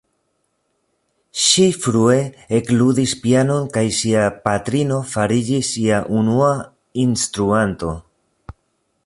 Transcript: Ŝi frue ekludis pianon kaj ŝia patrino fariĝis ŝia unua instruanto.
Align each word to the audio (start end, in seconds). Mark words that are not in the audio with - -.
Ŝi 1.41 1.65
frue 1.83 2.15
ekludis 2.59 3.13
pianon 3.25 3.69
kaj 3.77 3.85
ŝia 3.99 4.25
patrino 4.49 4.99
fariĝis 5.13 5.71
ŝia 5.77 6.01
unua 6.23 6.51
instruanto. 7.07 7.95